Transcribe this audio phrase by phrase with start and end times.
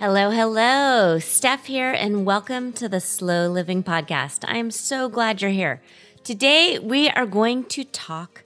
[0.00, 1.18] Hello, hello.
[1.18, 4.46] Steph here, and welcome to the Slow Living Podcast.
[4.48, 5.82] I'm so glad you're here.
[6.24, 8.44] Today, we are going to talk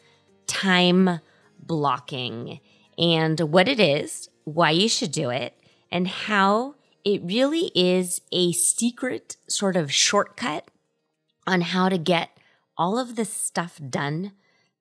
[0.48, 1.20] time
[1.60, 2.58] blocking
[2.98, 5.56] and what it is, why you should do it,
[5.92, 10.72] and how it really is a secret sort of shortcut
[11.46, 12.30] on how to get
[12.77, 14.32] all of the stuff done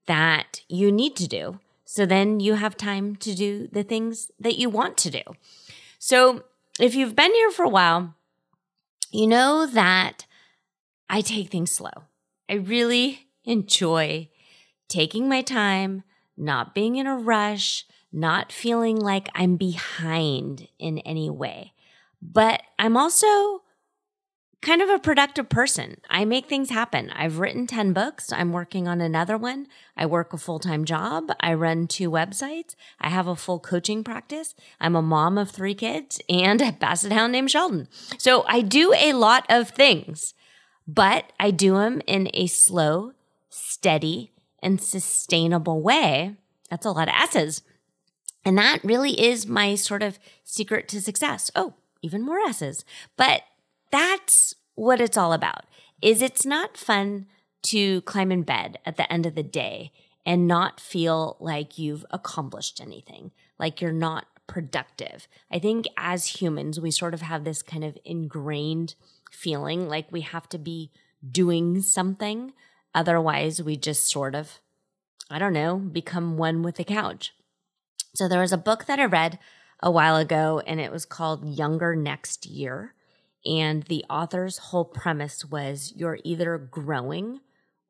[0.07, 1.59] that you need to do.
[1.85, 5.21] So then you have time to do the things that you want to do.
[5.99, 6.43] So,
[6.79, 8.15] if you've been here for a while,
[9.11, 10.25] you know that
[11.09, 11.91] I take things slow.
[12.49, 14.29] I really enjoy
[14.87, 16.03] taking my time,
[16.37, 21.73] not being in a rush, not feeling like I'm behind in any way.
[22.21, 23.62] But I'm also
[24.63, 25.97] kind of a productive person.
[26.09, 27.11] I make things happen.
[27.11, 28.31] I've written 10 books.
[28.31, 29.67] I'm working on another one.
[29.95, 31.31] I work a full time job.
[31.39, 32.75] I run two websites.
[32.99, 34.55] I have a full coaching practice.
[34.79, 37.87] I'm a mom of three kids and a basset hound named Sheldon.
[38.17, 40.33] So I do a lot of things,
[40.87, 43.11] but I do them in a slow,
[43.49, 46.35] steady, and sustainable way.
[46.69, 47.61] That's a lot of S's.
[48.45, 51.51] And that really is my sort of secret to success.
[51.55, 52.83] Oh, even more S's.
[53.15, 53.43] But
[53.93, 55.65] that's what it's all about.
[56.01, 57.27] Is it's not fun
[57.63, 59.91] to climb in bed at the end of the day
[60.25, 65.27] and not feel like you've accomplished anything, like you're not productive.
[65.51, 68.95] I think as humans, we sort of have this kind of ingrained
[69.31, 70.91] feeling like we have to be
[71.29, 72.53] doing something.
[72.95, 74.59] Otherwise, we just sort of,
[75.29, 77.33] I don't know, become one with the couch.
[78.15, 79.39] So there was a book that I read
[79.81, 82.93] a while ago, and it was called Younger Next Year.
[83.45, 87.41] And the author's whole premise was you're either growing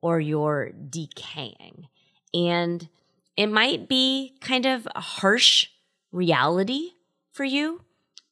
[0.02, 1.88] or you're decaying.
[2.34, 2.90] And
[3.38, 5.68] it might be kind of a harsh
[6.12, 6.92] reality
[7.32, 7.82] for you,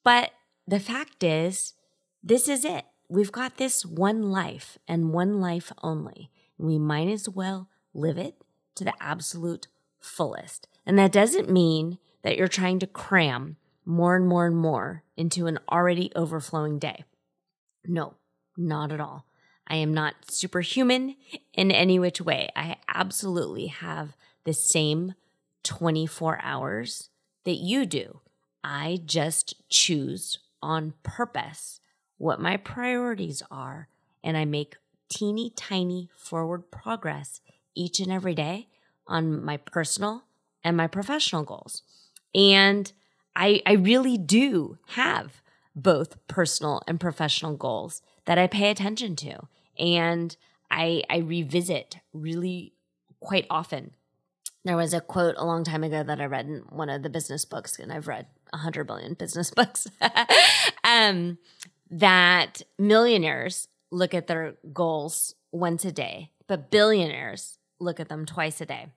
[0.03, 0.31] but
[0.67, 1.73] the fact is,
[2.23, 2.85] this is it.
[3.09, 6.31] We've got this one life and one life only.
[6.57, 8.35] We might as well live it
[8.75, 9.67] to the absolute
[9.99, 10.67] fullest.
[10.85, 15.47] And that doesn't mean that you're trying to cram more and more and more into
[15.47, 17.03] an already overflowing day.
[17.85, 18.15] No,
[18.57, 19.25] not at all.
[19.67, 21.15] I am not superhuman
[21.53, 22.49] in any which way.
[22.55, 25.13] I absolutely have the same
[25.63, 27.09] 24 hours
[27.45, 28.19] that you do.
[28.63, 31.79] I just choose on purpose
[32.17, 33.87] what my priorities are,
[34.23, 34.75] and I make
[35.09, 37.41] teeny tiny forward progress
[37.75, 38.67] each and every day
[39.07, 40.23] on my personal
[40.63, 41.81] and my professional goals.
[42.35, 42.91] And
[43.35, 45.41] I, I really do have
[45.75, 49.47] both personal and professional goals that I pay attention to.
[49.77, 50.35] And
[50.69, 52.73] I, I revisit really
[53.19, 53.91] quite often.
[54.63, 57.09] There was a quote a long time ago that I read in one of the
[57.09, 59.87] business books, and I've read a hundred billion business books,
[60.83, 61.37] um,
[61.89, 68.61] that millionaires look at their goals once a day, but billionaires look at them twice
[68.61, 68.87] a day.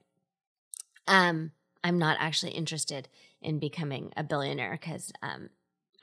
[1.07, 1.53] Um,
[1.83, 3.09] I'm not actually interested
[3.43, 5.51] in becoming a billionaire because um,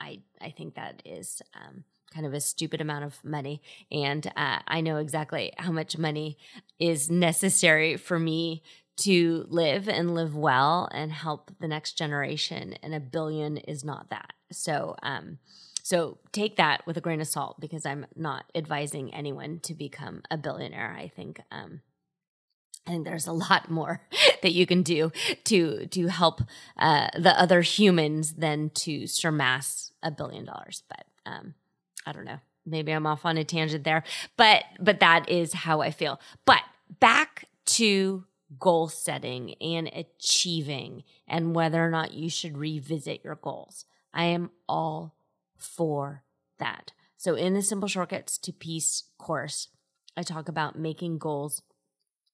[0.02, 4.58] I I think that is um, kind of a stupid amount of money, and uh,
[4.66, 6.36] I know exactly how much money
[6.78, 8.62] is necessary for me
[8.94, 12.74] to live and live well and help the next generation.
[12.82, 14.32] And a billion is not that.
[14.50, 15.38] So, um,
[15.82, 20.22] so take that with a grain of salt because I'm not advising anyone to become
[20.30, 20.94] a billionaire.
[20.96, 21.80] I think um,
[22.86, 24.00] I think there's a lot more
[24.42, 25.12] that you can do
[25.44, 26.42] to to help
[26.76, 30.82] uh, the other humans than to surmass a billion dollars.
[30.88, 31.54] But um,
[32.06, 32.40] I don't know.
[32.64, 34.04] Maybe I'm off on a tangent there,
[34.36, 36.20] but but that is how I feel.
[36.44, 36.62] But
[37.00, 38.24] back to
[38.58, 43.84] goal setting and achieving, and whether or not you should revisit your goals.
[44.12, 45.16] I am all
[45.56, 46.22] for
[46.58, 46.92] that.
[47.16, 49.68] So in the Simple Shortcuts to Peace course,
[50.16, 51.62] I talk about making goals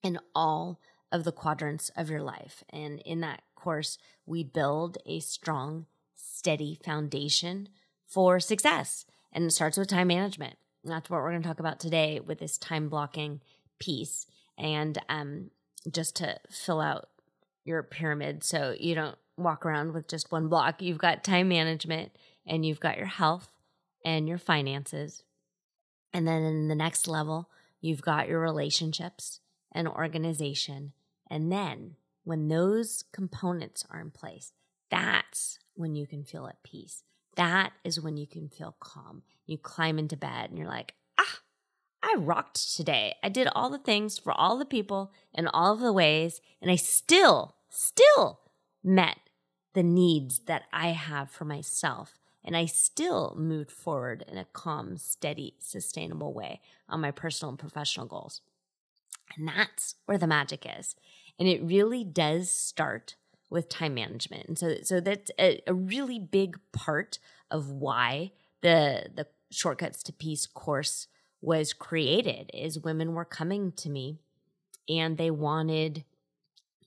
[0.03, 0.81] in all
[1.11, 2.63] of the quadrants of your life.
[2.71, 7.69] And in that course, we build a strong, steady foundation
[8.07, 9.05] for success.
[9.33, 10.57] And it starts with time management.
[10.83, 13.41] And that's what we're going to talk about today with this time blocking
[13.79, 14.27] piece.
[14.57, 15.51] And um,
[15.91, 17.09] just to fill out
[17.65, 20.83] your pyramid so you don't walk around with just one block.
[20.83, 22.13] You've got time management
[22.47, 23.51] and you've got your health
[24.05, 25.23] and your finances.
[26.13, 27.51] And then in the next level,
[27.81, 29.41] you've got your relationships
[29.73, 30.93] and organization.
[31.31, 34.53] And then when those components are in place,
[34.91, 37.03] that's when you can feel at peace.
[37.37, 39.23] That is when you can feel calm.
[39.47, 41.41] You climb into bed and you're like, ah,
[42.03, 43.15] I rocked today.
[43.23, 46.71] I did all the things for all the people in all of the ways, and
[46.71, 48.41] I still, still
[48.83, 49.19] met
[49.75, 52.19] the needs that I have for myself.
[52.45, 57.59] And I still moved forward in a calm, steady, sustainable way on my personal and
[57.59, 58.41] professional goals.
[59.37, 60.95] And that's where the magic is.
[61.39, 63.17] And it really does start
[63.51, 64.49] with time management.
[64.49, 67.19] And so, so that's a, a really big part
[67.51, 71.07] of why the the shortcuts to peace course
[71.41, 74.19] was created is women were coming to me
[74.89, 76.05] and they wanted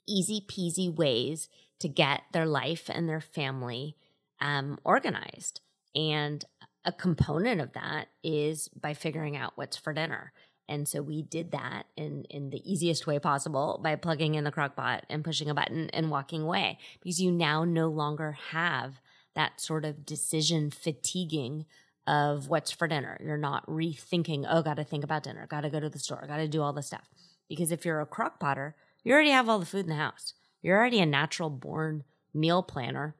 [0.07, 1.49] easy peasy ways
[1.79, 3.95] to get their life and their family
[4.39, 5.61] um, organized.
[5.95, 6.43] And
[6.83, 10.33] a component of that is by figuring out what's for dinner.
[10.71, 14.53] And so we did that in, in the easiest way possible by plugging in the
[14.53, 19.01] crock pot and pushing a button and walking away because you now no longer have
[19.35, 21.65] that sort of decision fatiguing
[22.07, 23.19] of what's for dinner.
[23.21, 26.23] You're not rethinking, oh, got to think about dinner, got to go to the store,
[26.25, 27.09] got to do all this stuff.
[27.49, 30.35] Because if you're a crock potter, you already have all the food in the house.
[30.61, 33.17] You're already a natural born meal planner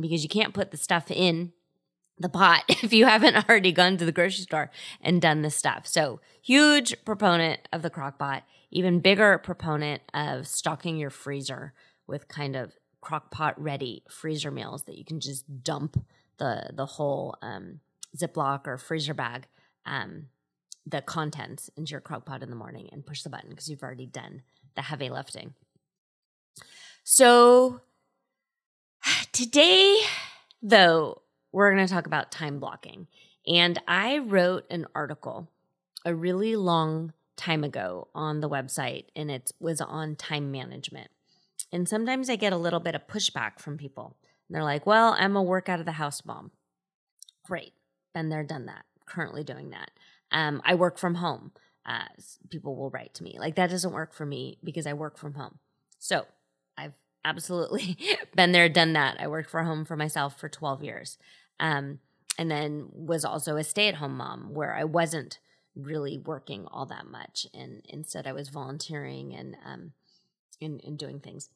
[0.00, 1.52] because you can't put the stuff in
[2.18, 4.70] the pot if you haven't already gone to the grocery store
[5.00, 5.86] and done this stuff.
[5.86, 11.72] So, huge proponent of the crock pot, even bigger proponent of stocking your freezer
[12.06, 16.02] with kind of crock pot ready freezer meals that you can just dump
[16.38, 17.80] the the whole um,
[18.16, 19.46] Ziploc or freezer bag,
[19.86, 20.26] um,
[20.86, 23.82] the contents into your crock pot in the morning and push the button because you've
[23.82, 24.42] already done
[24.74, 25.54] the heavy lifting.
[27.02, 27.80] So,
[29.32, 30.00] today,
[30.62, 31.22] though,
[31.54, 33.06] we're going to talk about time blocking.
[33.46, 35.48] And I wrote an article
[36.04, 41.10] a really long time ago on the website, and it was on time management.
[41.70, 44.16] And sometimes I get a little bit of pushback from people.
[44.48, 46.50] And they're like, well, I'm a work out of the house mom.
[47.46, 47.72] Great.
[48.14, 48.84] Been there, done that.
[49.06, 49.92] Currently doing that.
[50.32, 51.52] Um, I work from home.
[51.86, 52.06] Uh,
[52.50, 53.36] people will write to me.
[53.38, 55.58] Like, that doesn't work for me because I work from home.
[56.00, 56.26] So
[56.76, 57.96] I've absolutely
[58.36, 59.20] been there, done that.
[59.20, 61.18] I worked for home for myself for 12 years.
[61.60, 62.00] Um,
[62.38, 65.38] and then was also a stay at home mom where I wasn't
[65.76, 67.46] really working all that much.
[67.54, 69.92] And instead, I was volunteering and, um,
[70.60, 71.50] and, and doing things.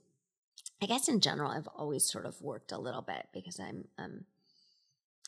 [0.81, 4.25] I guess in general, I've always sort of worked a little bit because I'm, um,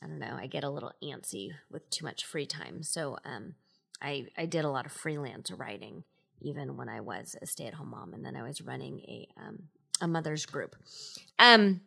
[0.03, 2.83] I don't know, I get a little antsy with too much free time.
[2.83, 3.55] So um,
[4.01, 6.05] I, I did a lot of freelance writing
[6.41, 8.15] even when I was a stay at home mom.
[8.15, 9.65] And then I was running a, um,
[10.01, 10.77] a mother's group.
[11.39, 11.83] Um,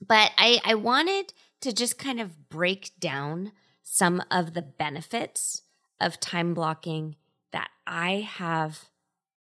[0.00, 3.52] but I, I wanted to just kind of break down
[3.82, 5.62] some of the benefits
[6.00, 7.16] of time blocking
[7.52, 8.86] that I have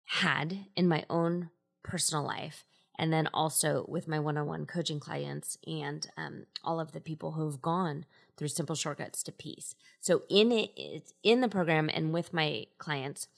[0.05, 1.51] had in my own
[1.83, 2.65] personal life
[2.99, 7.61] and then also with my one-on-one coaching clients and um, all of the people who've
[7.61, 8.05] gone
[8.37, 9.75] through simple shortcuts to peace.
[10.01, 13.29] So in it in the program and with my clients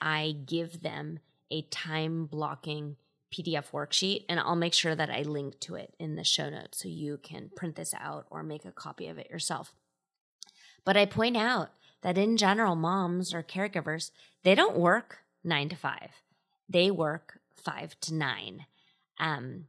[0.00, 1.20] i give them
[1.50, 2.96] a time blocking
[3.32, 6.82] PDF worksheet, and I'll make sure that I link to it in the show notes
[6.82, 9.72] so you can print this out or make a copy of it yourself.
[10.84, 11.70] But I point out
[12.02, 14.10] that in general, moms or caregivers,
[14.42, 16.10] they don't work nine to five,
[16.68, 18.66] they work five to nine.
[19.18, 19.66] Um,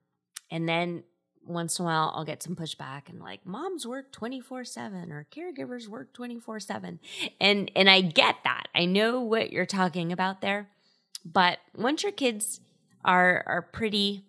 [0.49, 1.03] and then
[1.45, 5.27] once in a while, I'll get some pushback and like, moms work 24 7 or
[5.31, 6.99] caregivers work 24 7.
[7.39, 8.67] And, and I get that.
[8.73, 10.69] I know what you're talking about there.
[11.25, 12.59] But once your kids
[13.05, 14.25] are are pretty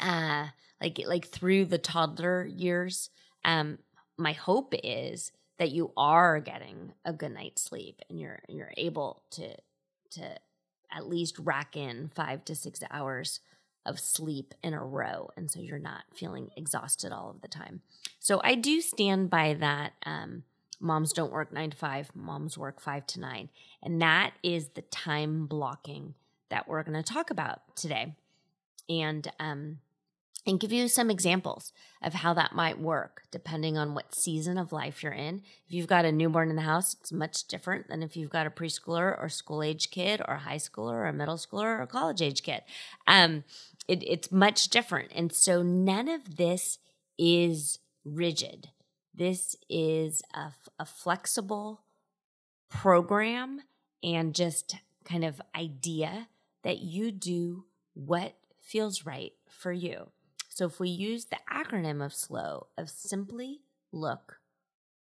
[0.00, 0.46] uh
[0.80, 3.10] like like through the toddler years
[3.44, 3.78] um
[4.16, 9.22] my hope is that you are getting a good night's sleep and you're you're able
[9.30, 9.54] to
[10.10, 10.22] to
[10.90, 13.40] at least rack in 5 to 6 hours
[13.84, 17.82] of sleep in a row and so you're not feeling exhausted all of the time.
[18.18, 20.44] So I do stand by that um
[20.80, 23.50] moms don't work 9 to 5, moms work 5 to 9
[23.82, 26.14] and that is the time blocking
[26.50, 28.14] that we're going to talk about today
[28.88, 29.78] and um,
[30.46, 34.72] and give you some examples of how that might work depending on what season of
[34.72, 35.42] life you're in.
[35.66, 38.46] If you've got a newborn in the house, it's much different than if you've got
[38.46, 41.86] a preschooler or school age kid or a high schooler or a middle schooler or
[41.86, 42.62] college age kid.
[43.06, 43.44] Um,
[43.88, 45.10] it, it's much different.
[45.14, 46.78] And so none of this
[47.18, 48.68] is rigid.
[49.14, 51.82] This is a, a flexible
[52.70, 53.62] program
[54.02, 56.28] and just kind of idea
[56.62, 60.10] that you do what feels right for you.
[60.48, 63.60] So if we use the acronym of SLOW, of simply
[63.92, 64.40] look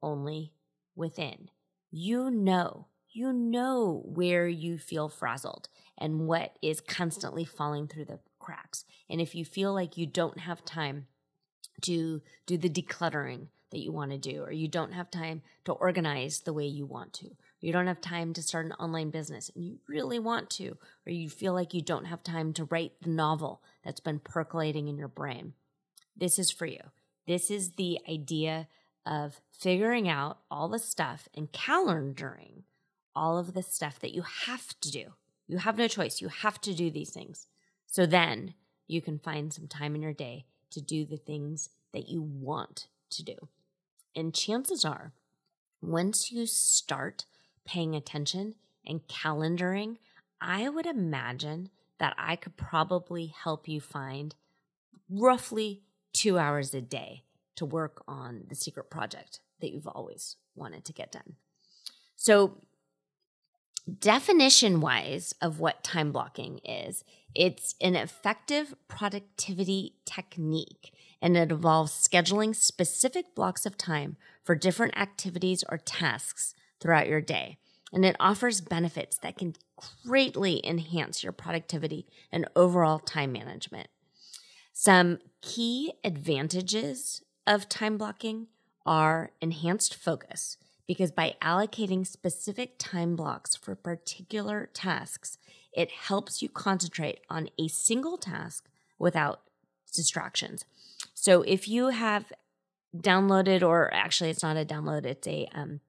[0.02, 0.54] only
[0.96, 1.50] within,
[1.92, 5.68] you know, you know where you feel frazzled
[5.98, 8.86] and what is constantly falling through the cracks.
[9.10, 11.08] And if you feel like you don't have time
[11.82, 15.74] to do the decluttering that you want to do, or you don't have time to
[15.74, 17.32] organize the way you want to,
[17.62, 21.12] you don't have time to start an online business and you really want to, or
[21.12, 24.98] you feel like you don't have time to write the novel that's been percolating in
[24.98, 25.54] your brain,
[26.18, 26.82] this is for you.
[27.28, 28.68] This is the idea
[29.06, 32.64] of figuring out all the stuff and calendaring
[33.16, 35.14] all of the stuff that you have to do.
[35.48, 36.22] You have no choice.
[36.22, 37.48] You have to do these things.
[37.86, 38.54] So then
[38.88, 42.88] you can find some time in your day to do the things that you want
[43.12, 43.36] to do.
[44.16, 45.14] And chances are,
[45.82, 47.26] once you start
[47.66, 49.98] paying attention and calendaring,
[50.40, 54.36] I would imagine that I could probably help you find
[55.10, 57.24] roughly two hours a day
[57.56, 61.36] to work on the secret project that you've always wanted to get done.
[62.16, 62.58] So,
[64.00, 67.04] definition wise of what time blocking is,
[67.34, 74.98] it's an effective productivity technique and it involves scheduling specific blocks of time for different
[74.98, 77.58] activities or tasks throughout your day.
[77.94, 79.56] And it offers benefits that can
[80.06, 83.88] greatly enhance your productivity and overall time management.
[84.74, 88.48] Some key advantages of time blocking
[88.86, 90.58] are enhanced focus,
[90.88, 95.38] because by allocating specific time blocks for particular tasks,
[95.74, 99.42] it helps you concentrate on a single task without
[99.94, 100.66] distractions.
[101.14, 102.32] So if you have
[102.96, 105.82] downloaded, or actually, it's not a download, it's a um,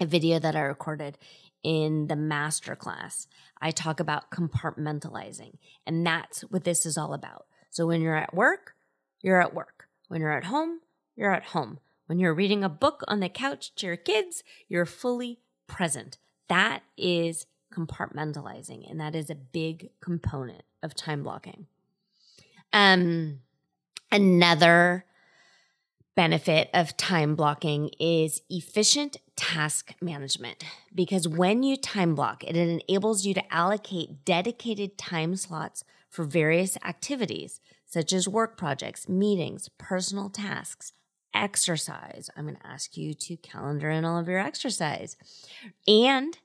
[0.00, 1.18] a video that I recorded
[1.62, 3.26] in the masterclass.
[3.60, 5.54] I talk about compartmentalizing,
[5.86, 7.46] and that's what this is all about.
[7.70, 8.74] So when you're at work,
[9.20, 9.88] you're at work.
[10.08, 10.80] When you're at home,
[11.16, 11.78] you're at home.
[12.06, 16.18] When you're reading a book on the couch to your kids, you're fully present.
[16.48, 21.66] That is compartmentalizing, and that is a big component of time blocking.
[22.72, 23.40] Um,
[24.12, 25.04] another
[26.16, 33.26] benefit of time blocking is efficient task management because when you time block, it enables
[33.26, 40.30] you to allocate dedicated time slots for various activities such as work projects, meetings, personal
[40.30, 40.92] tasks,
[41.34, 42.30] exercise.
[42.34, 45.16] I'm going to ask you to calendar in all of your exercise
[45.86, 46.36] and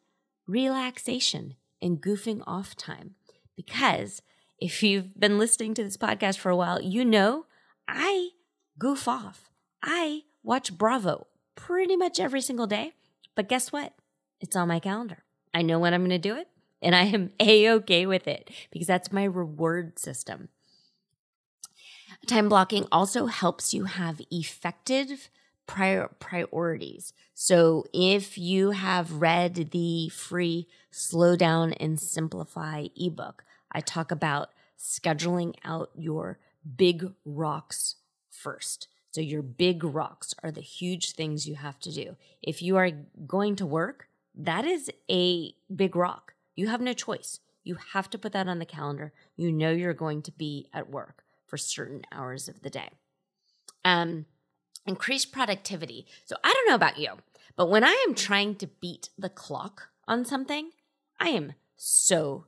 [0.47, 3.15] relaxation and goofing off time.
[3.55, 4.21] Because
[4.59, 7.45] if you've been listening to this podcast for a while, you know
[7.87, 8.31] I
[8.77, 9.50] goof off.
[9.83, 12.93] I watch Bravo pretty much every single day.
[13.35, 13.93] But guess what?
[14.39, 15.23] It's on my calendar.
[15.53, 16.47] I know when I'm going to do it,
[16.81, 20.49] and I am a okay with it because that's my reward system.
[22.27, 25.29] Time blocking also helps you have effective
[25.65, 27.13] prior priorities.
[27.33, 34.49] So if you have read the free Slow Down and Simplify ebook, I talk about
[34.77, 36.39] scheduling out your
[36.75, 37.95] big rocks
[38.29, 38.87] first.
[39.11, 42.15] So, your big rocks are the huge things you have to do.
[42.41, 42.91] If you are
[43.27, 46.33] going to work, that is a big rock.
[46.55, 47.39] You have no choice.
[47.63, 49.11] You have to put that on the calendar.
[49.35, 52.89] You know you're going to be at work for certain hours of the day.
[53.83, 54.25] Um,
[54.87, 56.07] increased productivity.
[56.23, 57.11] So, I don't know about you,
[57.57, 60.71] but when I am trying to beat the clock on something,
[61.19, 62.45] I am so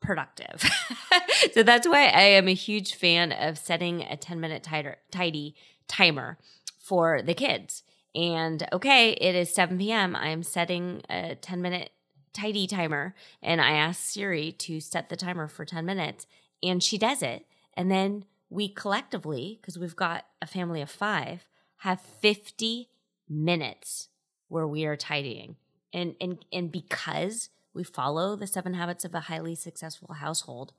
[0.00, 0.68] productive.
[1.52, 4.68] so that's why I am a huge fan of setting a 10 minute
[5.10, 5.54] tidy
[5.88, 6.38] timer
[6.78, 7.82] for the kids.
[8.14, 10.14] And okay, it is 7 p.m.
[10.14, 11.90] I'm setting a 10 minute
[12.32, 13.14] tidy timer.
[13.42, 16.26] And I ask Siri to set the timer for 10 minutes.
[16.62, 17.46] And she does it.
[17.74, 21.46] And then we collectively, because we've got a family of five,
[21.78, 22.88] have 50
[23.28, 24.08] minutes
[24.48, 25.56] where we are tidying.
[25.92, 30.72] And, and, and because we follow the seven habits of a highly successful household,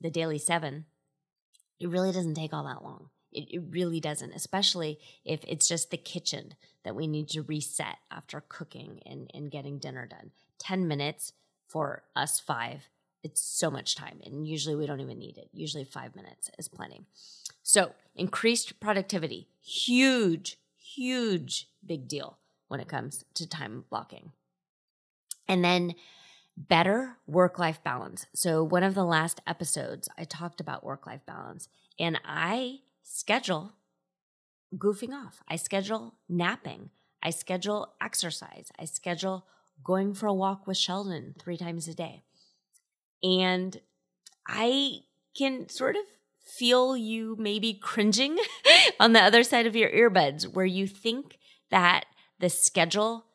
[0.00, 0.86] the daily seven,
[1.78, 3.10] it really doesn't take all that long.
[3.32, 7.96] It, it really doesn't, especially if it's just the kitchen that we need to reset
[8.10, 10.30] after cooking and, and getting dinner done.
[10.58, 11.32] 10 minutes
[11.66, 12.88] for us five,
[13.22, 14.20] it's so much time.
[14.24, 15.48] And usually we don't even need it.
[15.52, 17.02] Usually five minutes is plenty.
[17.62, 24.32] So, increased productivity, huge, huge, big deal when it comes to time blocking.
[25.48, 25.94] And then
[26.56, 28.26] better work life balance.
[28.34, 33.74] So, one of the last episodes, I talked about work life balance, and I schedule
[34.76, 35.42] goofing off.
[35.48, 36.90] I schedule napping.
[37.22, 38.72] I schedule exercise.
[38.78, 39.46] I schedule
[39.84, 42.22] going for a walk with Sheldon three times a day.
[43.22, 43.80] And
[44.46, 45.00] I
[45.36, 46.02] can sort of
[46.44, 48.36] feel you maybe cringing
[49.00, 51.38] on the other side of your earbuds where you think
[51.70, 52.06] that
[52.40, 53.26] the schedule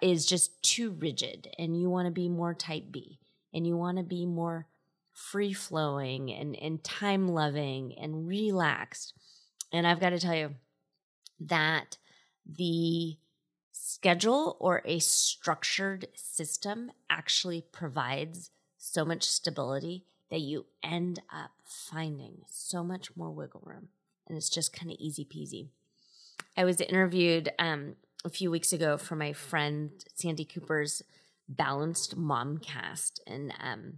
[0.00, 3.20] is just too rigid and you want to be more type B
[3.54, 4.66] and you want to be more
[5.30, 9.14] free flowing and, and time loving and relaxed.
[9.72, 10.54] And I've got to tell you
[11.40, 11.96] that
[12.44, 13.16] the
[13.70, 22.38] schedule or a structured system actually provides so much stability that you end up finding
[22.48, 23.88] so much more wiggle room.
[24.26, 25.68] And it's just kind of easy peasy.
[26.56, 31.02] I was interviewed um, a few weeks ago for my friend Sandy Cooper's
[31.48, 33.20] Balanced Momcast.
[33.26, 33.94] And um,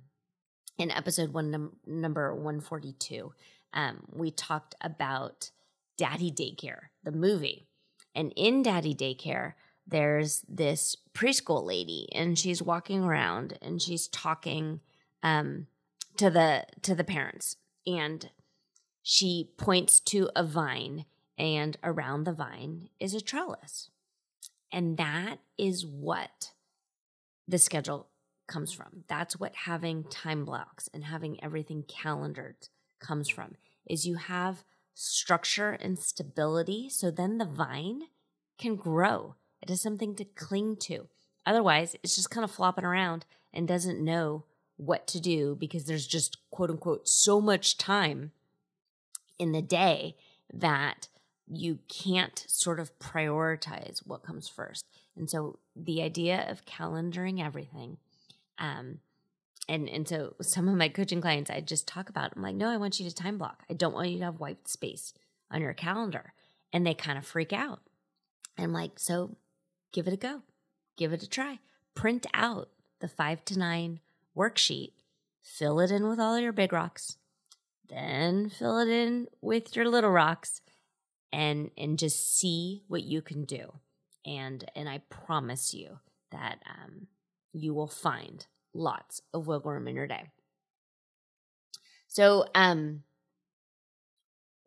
[0.79, 3.33] in episode one, num- number 142,
[3.73, 5.51] um, we talked about
[5.97, 7.67] Daddy Daycare, the movie.
[8.15, 9.55] And in Daddy Daycare,
[9.87, 14.81] there's this preschool lady, and she's walking around and she's talking
[15.23, 15.67] um,
[16.17, 18.31] to the to the parents, and
[19.03, 21.05] she points to a vine,
[21.37, 23.91] and around the vine is a trellis,
[24.73, 26.53] and that is what
[27.47, 28.09] the schedule
[28.47, 28.83] comes mm-hmm.
[28.83, 29.05] from.
[29.09, 32.69] That's what having time blocks and having everything calendared
[33.01, 33.57] comes from.
[33.87, 36.89] Is you have structure and stability.
[36.89, 38.03] So then the vine
[38.59, 39.35] can grow.
[39.61, 41.09] It has something to cling to.
[41.45, 44.45] Otherwise, it's just kind of flopping around and doesn't know
[44.77, 48.33] what to do because there's just quote unquote so much time
[49.39, 50.17] in the day
[50.53, 51.09] that
[51.47, 54.87] you can't sort of prioritize what comes first.
[55.17, 57.99] And so the idea of calendaring everything,
[58.59, 58.99] um,
[59.69, 62.69] and and so some of my coaching clients I just talk about, I'm like, no,
[62.69, 63.65] I want you to time block.
[63.71, 65.15] I don't want you to have white space
[65.51, 66.33] on your calendar.
[66.73, 67.81] And they kind of freak out.
[68.59, 69.37] I'm like, so
[69.93, 70.43] give it a go.
[70.97, 71.61] Give it a try.
[71.95, 72.69] Print out
[73.01, 74.01] the five to nine
[74.37, 74.93] worksheet,
[75.43, 77.17] fill it in with all your big rocks,
[77.89, 80.61] then fill it in with your little rocks
[81.33, 83.75] and and just see what you can do.
[84.27, 85.99] And and I promise you
[86.31, 87.09] that um,
[87.55, 90.31] you will find lots of wiggle room in your day.
[92.09, 93.03] So, um,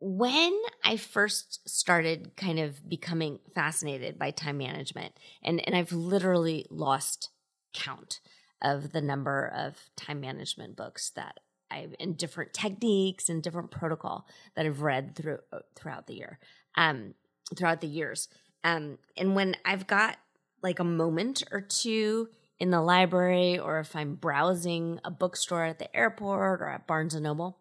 [0.00, 6.66] when I first started kind of becoming fascinated by time management, and, and I've literally
[6.70, 7.30] lost
[7.74, 8.20] count
[8.62, 14.26] of the number of time management books that I've in different techniques and different protocol
[14.56, 15.38] that I've read through
[15.74, 16.38] throughout the year,
[16.76, 17.14] um,
[17.56, 18.28] throughout the years.
[18.64, 20.16] Um, and when I've got
[20.62, 22.28] like a moment or two
[22.60, 27.14] in the library or if I'm browsing a bookstore at the airport or at Barnes
[27.14, 27.58] and Noble,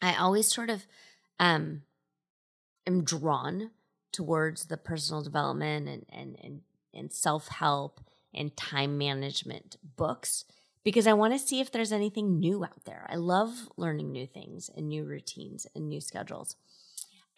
[0.00, 0.86] I always sort of
[1.38, 1.82] um,
[2.86, 3.70] am drawn
[4.12, 6.60] towards the personal development and and and,
[6.94, 8.00] and self help
[8.34, 10.44] and time management books
[10.84, 13.06] because I want to see if there's anything new out there.
[13.08, 16.56] I love learning new things and new routines and new schedules.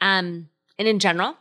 [0.01, 1.37] Um, and in general,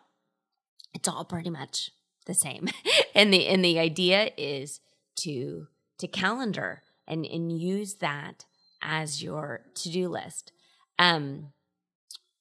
[0.94, 1.92] it's all pretty much
[2.26, 2.70] the same.
[3.16, 4.80] and the and the idea is
[5.18, 5.68] to
[6.00, 8.46] to calendar and and use that
[8.82, 10.52] as your to-do list.
[11.00, 11.54] Um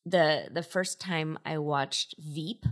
[0.05, 2.65] the the first time I watched Veep,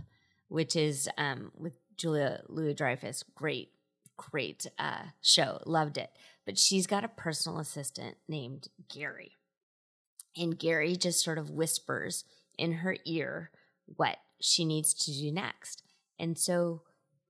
[0.47, 3.69] which is um with Julia Louis Dreyfus, great,
[4.17, 5.61] great uh show.
[5.65, 6.09] Loved it.
[6.45, 9.37] But she's got a personal assistant named Gary.
[10.35, 12.23] And Gary just sort of whispers
[12.57, 13.51] in her ear
[13.85, 15.83] what she needs to do next.
[16.19, 16.81] And so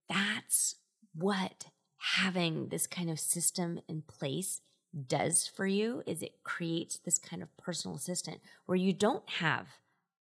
[0.08, 0.76] that's
[1.14, 1.66] what
[2.02, 4.62] having this kind of system in place
[5.08, 9.68] does for you is it creates this kind of personal assistant where you don't have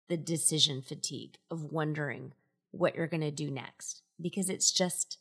[0.08, 2.32] the decision fatigue of wondering
[2.70, 5.18] what you're going to do next because it's just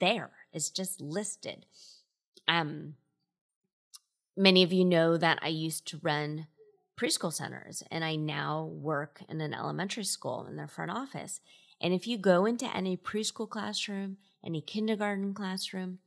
[0.00, 1.66] there it's just listed.
[2.48, 2.94] Um
[4.36, 6.46] many of you know that i used to run
[6.98, 11.40] preschool centers and i now work in an elementary school in their front office
[11.82, 15.98] and if you go into any preschool classroom any kindergarten classroom,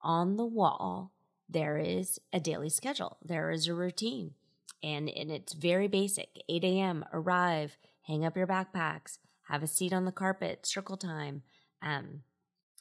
[0.00, 1.12] on the wall,
[1.48, 4.34] there is a daily schedule, there is a routine.
[4.82, 9.92] And, and it's very basic 8 a.m., arrive, hang up your backpacks, have a seat
[9.92, 11.42] on the carpet, circle time.
[11.80, 12.22] Um,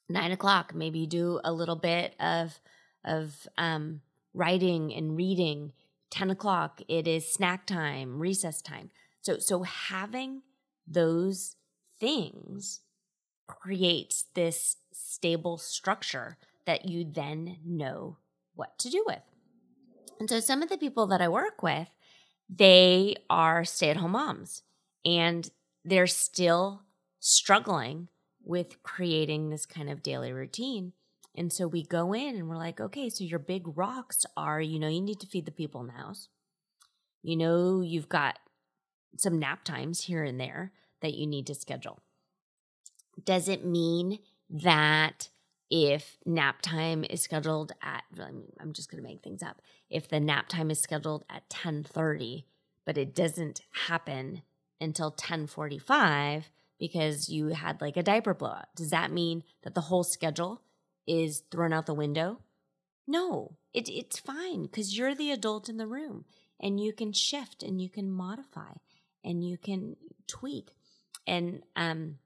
[0.09, 2.59] nine o'clock, maybe do a little bit of,
[3.05, 4.01] of um,
[4.33, 5.73] writing and reading.
[6.09, 8.89] 10 o'clock, it is snack time, recess time.
[9.21, 10.41] So, so having
[10.87, 11.55] those
[12.01, 12.81] things
[13.47, 18.17] creates this stable structure that you then know
[18.55, 19.21] what to do with.
[20.19, 21.87] And so some of the people that I work with,
[22.49, 24.63] they are stay at home moms
[25.05, 25.49] and
[25.85, 26.83] they're still
[27.19, 28.07] struggling
[28.43, 30.93] with creating this kind of daily routine.
[31.35, 34.79] And so we go in and we're like, okay, so your big rocks are, you
[34.79, 36.27] know, you need to feed the people in the house.
[37.21, 38.39] You know, you've got
[39.17, 41.99] some nap times here and there that you need to schedule.
[43.23, 45.29] Does it mean that
[45.71, 48.03] if nap time is scheduled at
[48.59, 49.61] I'm just going to make things up.
[49.89, 52.43] If the nap time is scheduled at 10:30
[52.85, 54.41] but it doesn't happen
[54.81, 56.45] until 10:45
[56.77, 60.61] because you had like a diaper blowout, does that mean that the whole schedule
[61.07, 62.39] is thrown out the window?
[63.07, 66.25] No, it, it's fine because you're the adult in the room
[66.59, 68.73] and you can shift and you can modify
[69.23, 69.95] and you can
[70.27, 70.75] tweak.
[71.27, 72.17] And um,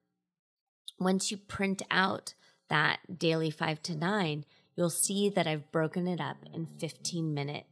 [0.99, 2.33] once you print out
[2.69, 7.65] that daily five to nine, you'll see that I've broken it up in 15 minute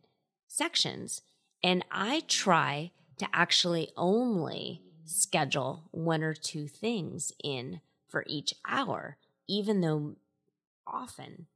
[0.47, 1.21] sections.
[1.63, 9.17] And I try to actually only schedule one or two things in for each hour,
[9.47, 10.15] even though
[10.85, 11.47] often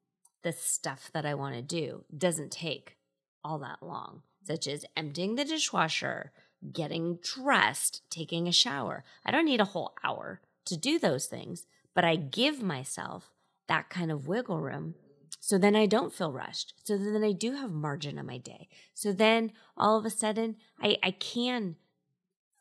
[0.44, 2.98] the stuff that I want to do doesn't take
[3.44, 6.32] all that long, such as emptying the dishwasher,
[6.74, 9.04] getting dressed, taking a shower.
[9.26, 13.32] I don't need a whole hour to do those things, but I give myself
[13.68, 14.96] that kind of wiggle room.
[15.40, 16.74] So then I don't feel rushed.
[16.84, 18.68] So then I do have margin in my day.
[18.94, 21.76] So then all of a sudden I, I can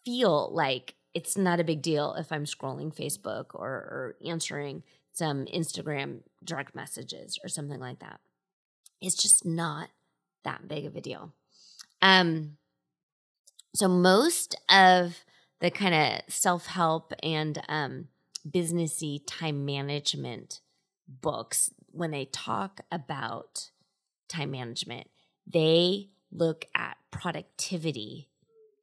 [0.05, 4.83] feel like it's not a big deal if I'm scrolling Facebook or, or answering
[5.13, 8.21] some Instagram direct messages or something like that.
[9.01, 9.89] It's just not
[10.45, 11.33] that big of a deal.
[12.03, 12.59] Um,
[13.77, 15.25] so most of
[15.61, 18.09] the kind of self help and um,
[18.49, 20.61] businessy time management
[21.09, 23.71] books, when they talk about
[24.29, 25.09] time management,
[25.47, 28.29] they look at productivity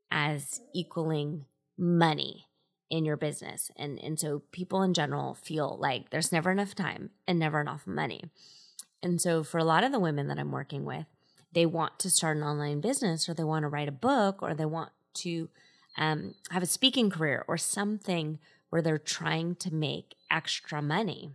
[0.10, 1.46] as equaling
[1.78, 2.48] money
[2.90, 3.72] in your business.
[3.76, 7.88] And, and so people in general feel like there's never enough time and never enough
[7.88, 8.22] money.
[9.02, 11.06] And so for a lot of the women that I'm working with,
[11.54, 14.54] they want to start an online business or they want to write a book or
[14.54, 15.50] they want to
[15.98, 18.40] um, have a speaking career or something
[18.70, 21.32] where they're trying to make extra money.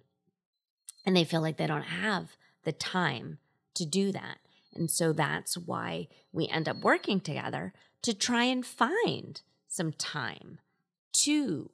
[1.06, 3.38] And they feel like they don't have the time
[3.74, 4.38] to do that.
[4.74, 10.58] And so that's why we end up working together to try and find some time
[11.12, 11.70] to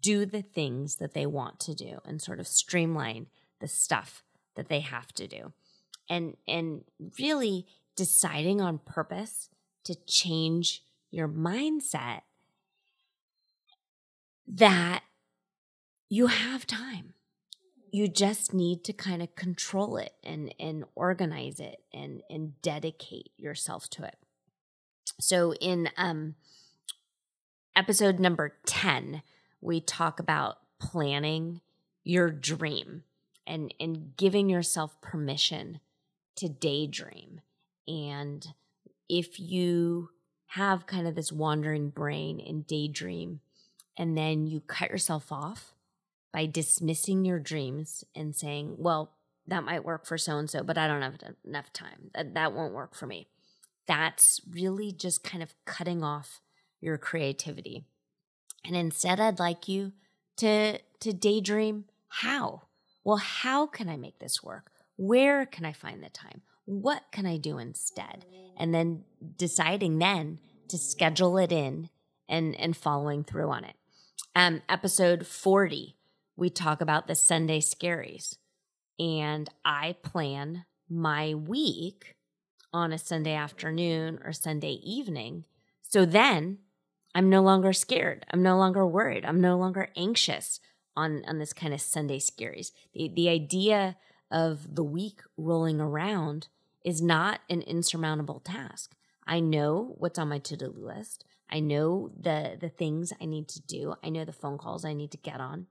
[0.00, 3.26] do the things that they want to do and sort of streamline
[3.60, 4.22] the stuff
[4.56, 5.52] that they have to do.
[6.08, 6.84] And and
[7.18, 9.48] really deciding on purpose
[9.84, 12.22] to change your mindset
[14.46, 15.02] that
[16.08, 17.14] you have time.
[17.90, 23.30] You just need to kind of control it and, and organize it and, and dedicate
[23.36, 24.16] yourself to it.
[25.20, 26.34] So in um,
[27.76, 29.22] episode number 10,
[29.60, 31.60] we talk about planning
[32.02, 33.04] your dream
[33.46, 35.80] and, and giving yourself permission
[36.36, 37.40] to daydream.
[37.86, 38.46] And
[39.08, 40.10] if you
[40.48, 43.40] have kind of this wandering brain and daydream,
[43.96, 45.74] and then you cut yourself off
[46.32, 49.12] by dismissing your dreams and saying, well,
[49.46, 52.10] that might work for so and so, but I don't have enough time.
[52.14, 53.28] That, that won't work for me.
[53.86, 56.40] That's really just kind of cutting off
[56.80, 57.84] your creativity.
[58.64, 59.92] And instead, I'd like you
[60.36, 62.62] to, to daydream how?
[63.04, 64.70] Well, how can I make this work?
[64.96, 66.42] Where can I find the time?
[66.80, 68.24] What can I do instead?
[68.56, 69.04] And then
[69.36, 71.90] deciding then to schedule it in
[72.28, 73.76] and, and following through on it.
[74.34, 75.96] Um, episode 40,
[76.36, 78.36] we talk about the Sunday scaries.
[78.98, 82.14] And I plan my week
[82.72, 85.44] on a Sunday afternoon or Sunday evening.
[85.82, 86.58] So then
[87.14, 88.24] I'm no longer scared.
[88.30, 89.24] I'm no longer worried.
[89.24, 90.60] I'm no longer anxious
[90.96, 92.72] on, on this kind of Sunday scaries.
[92.94, 93.96] The, the idea
[94.30, 96.48] of the week rolling around
[96.84, 98.94] is not an insurmountable task.
[99.26, 101.24] I know what's on my to-do list.
[101.50, 103.94] I know the the things I need to do.
[104.02, 105.66] I know the phone calls I need to get on.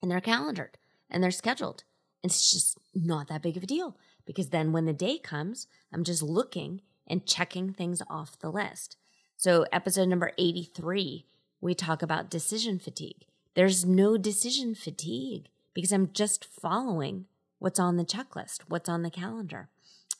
[0.00, 0.78] And they're calendared
[1.10, 1.84] and they're scheduled.
[2.22, 6.04] It's just not that big of a deal because then when the day comes, I'm
[6.04, 8.96] just looking and checking things off the list.
[9.36, 11.26] So, episode number 83,
[11.60, 13.24] we talk about decision fatigue.
[13.54, 17.26] There's no decision fatigue because I'm just following
[17.58, 19.68] what's on the checklist, what's on the calendar.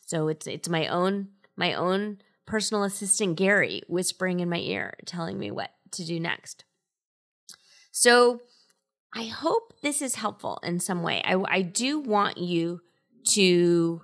[0.09, 5.39] So it's it's my own my own personal assistant Gary whispering in my ear telling
[5.39, 6.65] me what to do next.
[7.93, 8.41] So
[9.15, 11.23] I hope this is helpful in some way.
[11.25, 12.81] I, I do want you
[13.31, 14.01] to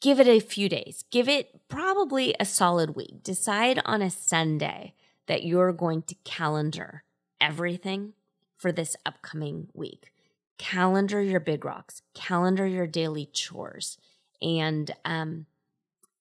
[0.00, 1.04] give it a few days.
[1.10, 3.22] Give it probably a solid week.
[3.22, 4.94] Decide on a Sunday
[5.26, 7.04] that you're going to calendar
[7.38, 8.14] everything
[8.56, 10.10] for this upcoming week.
[10.56, 13.98] Calendar your big rocks, calendar your daily chores,
[14.42, 15.46] and um,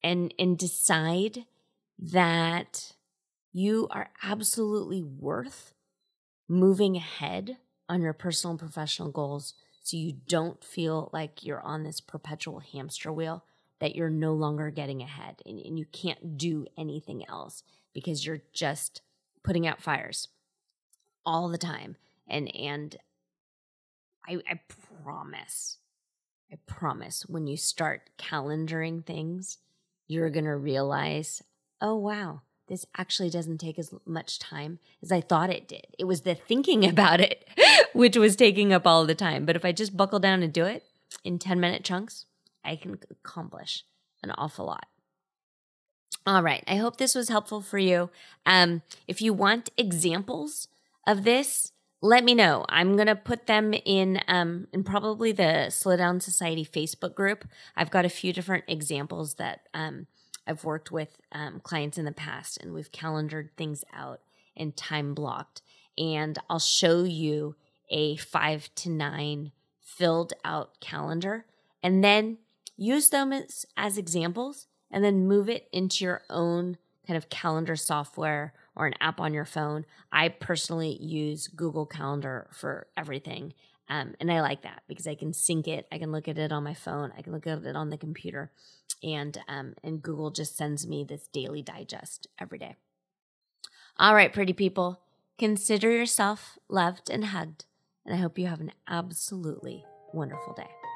[0.04, 1.46] and and decide
[2.00, 2.94] that
[3.52, 5.74] you are absolutely worth
[6.48, 7.58] moving ahead
[7.90, 12.60] on your personal and professional goals so you don't feel like you're on this perpetual
[12.60, 13.44] hamster wheel
[13.80, 18.42] that you're no longer getting ahead and, and you can't do anything else because you're
[18.54, 19.02] just
[19.44, 20.28] putting out fires
[21.26, 21.96] all the time.
[22.28, 22.96] And and
[24.28, 24.60] I, I
[25.04, 25.78] promise
[26.52, 29.58] i promise when you start calendaring things
[30.08, 31.42] you're gonna realize
[31.82, 35.88] oh wow this actually doesn't take as much time as I thought it did.
[35.98, 37.48] It was the thinking about it
[37.94, 39.46] which was taking up all the time.
[39.46, 40.84] But if I just buckle down and do it
[41.24, 42.26] in 10 minute chunks,
[42.64, 43.84] I can accomplish
[44.22, 44.88] an awful lot.
[46.26, 46.64] All right.
[46.68, 48.10] I hope this was helpful for you.
[48.46, 50.68] Um, if you want examples
[51.08, 52.66] of this, let me know.
[52.70, 57.46] I'm gonna put them in um, in probably the Slow Down Society Facebook group.
[57.76, 60.08] I've got a few different examples that um,
[60.46, 64.22] I've worked with um, clients in the past, and we've calendared things out
[64.56, 65.62] and time blocked.
[65.98, 67.56] And I'll show you
[67.90, 71.46] a five to nine filled out calendar,
[71.82, 72.38] and then
[72.76, 77.76] use them as, as examples, and then move it into your own kind of calendar
[77.76, 79.86] software or an app on your phone.
[80.12, 83.54] I personally use Google Calendar for everything.
[83.90, 85.88] Um, and I like that because I can sync it.
[85.92, 87.12] I can look at it on my phone.
[87.18, 88.52] I can look at it on the computer,
[89.02, 92.76] and um, and Google just sends me this daily digest every day.
[93.98, 95.00] All right, pretty people,
[95.40, 97.64] consider yourself loved and hugged,
[98.06, 100.87] and I hope you have an absolutely wonderful day.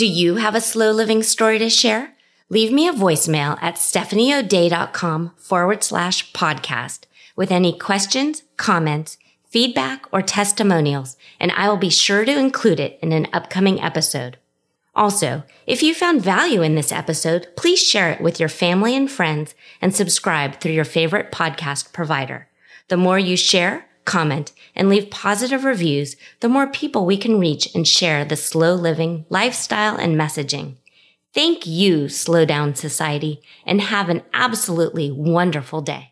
[0.00, 2.14] Do you have a slow living story to share?
[2.48, 7.00] Leave me a voicemail at stephanieodea.com forward slash podcast
[7.36, 9.18] with any questions, comments,
[9.50, 14.38] feedback, or testimonials, and I will be sure to include it in an upcoming episode.
[14.94, 19.10] Also, if you found value in this episode, please share it with your family and
[19.10, 22.48] friends and subscribe through your favorite podcast provider.
[22.88, 27.74] The more you share, comment, and leave positive reviews, the more people we can reach
[27.74, 30.76] and share the slow living lifestyle and messaging.
[31.32, 36.09] Thank you, Slow Down Society, and have an absolutely wonderful day.